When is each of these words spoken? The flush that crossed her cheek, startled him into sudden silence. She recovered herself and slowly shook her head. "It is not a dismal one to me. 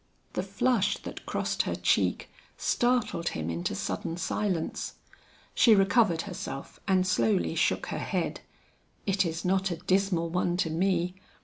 The 0.33 0.41
flush 0.41 0.97
that 1.03 1.27
crossed 1.27 1.61
her 1.61 1.75
cheek, 1.75 2.27
startled 2.57 3.29
him 3.37 3.51
into 3.51 3.75
sudden 3.75 4.17
silence. 4.17 4.95
She 5.53 5.75
recovered 5.75 6.23
herself 6.23 6.79
and 6.87 7.05
slowly 7.05 7.53
shook 7.53 7.85
her 7.93 7.99
head. 7.99 8.39
"It 9.05 9.27
is 9.27 9.45
not 9.45 9.69
a 9.69 9.75
dismal 9.77 10.31
one 10.31 10.57
to 10.57 10.71
me. 10.71 11.13